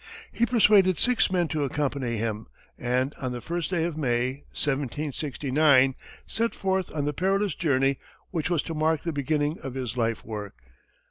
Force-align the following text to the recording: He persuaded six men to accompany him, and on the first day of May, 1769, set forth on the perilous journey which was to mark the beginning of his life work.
He 0.31 0.47
persuaded 0.47 0.97
six 0.97 1.31
men 1.31 1.47
to 1.49 1.63
accompany 1.63 2.17
him, 2.17 2.47
and 2.75 3.13
on 3.21 3.33
the 3.33 3.39
first 3.39 3.69
day 3.69 3.83
of 3.83 3.95
May, 3.99 4.45
1769, 4.57 5.93
set 6.25 6.55
forth 6.55 6.91
on 6.91 7.05
the 7.05 7.13
perilous 7.13 7.53
journey 7.53 7.99
which 8.31 8.49
was 8.49 8.63
to 8.63 8.73
mark 8.73 9.03
the 9.03 9.13
beginning 9.13 9.59
of 9.59 9.75
his 9.75 9.95
life 9.97 10.25
work. 10.25 10.63